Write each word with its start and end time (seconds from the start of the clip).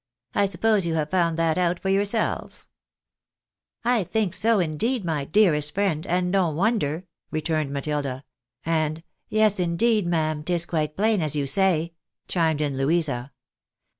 I 0.33 0.45
suppose 0.47 0.87
you 0.87 0.95
have 0.95 1.11
found 1.11 1.37
that 1.37 1.59
out 1.59 1.79
for 1.79 1.89
yourselves?"" 1.89 2.69
I 3.95 4.03
think 4.03 4.33
so, 4.33 4.57
indeed, 4.59 5.05
my 5.05 5.25
dearest 5.25 5.75
friend, 5.75 6.07
and 6.07 6.31
no 6.31 6.49
wonder," 6.49 7.05
re 7.29 7.39
turned 7.39 7.69
Matilda; 7.71 8.23
and," 8.65 9.03
Yes, 9.29 9.59
indeed, 9.59 10.07
ma'am, 10.07 10.43
'tis 10.43 10.65
quite 10.65 10.97
plain, 10.97 11.21
as 11.21 11.35
you 11.35 11.45
say," 11.45 11.93
chimed 12.27 12.61
in 12.61 12.77
Louisa. 12.77 13.31